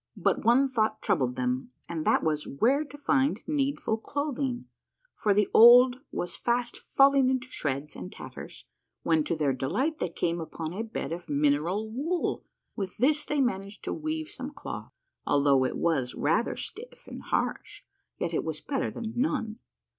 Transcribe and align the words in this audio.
"But 0.27 0.43
one 0.43 0.67
thought 0.67 1.03
troubled 1.03 1.35
them 1.35 1.69
and 1.87 2.05
that 2.05 2.23
was 2.23 2.47
where 2.47 2.83
to 2.83 2.97
find 2.97 3.39
needful 3.45 3.99
clothing, 3.99 4.65
for 5.13 5.31
the 5.31 5.47
old 5.53 5.97
was 6.11 6.35
fast 6.35 6.75
falling 6.75 7.29
into 7.29 7.49
shreds 7.51 7.95
and 7.95 8.11
tatters, 8.11 8.65
when, 9.03 9.23
to 9.25 9.35
their 9.35 9.53
delight, 9.53 9.99
they 9.99 10.09
came 10.09 10.41
upon 10.41 10.73
a 10.73 10.81
bed 10.83 11.11
of 11.11 11.29
mineral 11.29 11.87
wool 11.87 12.37
and 12.37 12.45
with 12.75 12.97
this 12.97 13.25
they 13.25 13.41
managed 13.41 13.83
to 13.83 13.93
weave 13.93 14.29
some 14.29 14.49
cloth. 14.55 14.91
Al 15.27 15.43
though 15.43 15.63
it 15.65 15.77
was 15.77 16.15
rather 16.15 16.55
stiff 16.55 17.05
and 17.07 17.21
liarsh, 17.25 17.83
yet 18.17 18.33
it 18.33 18.43
was 18.43 18.59
better 18.59 18.89
than 18.89 19.13
none. 19.15 19.59